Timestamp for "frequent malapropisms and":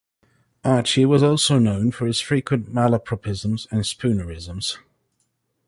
2.19-3.81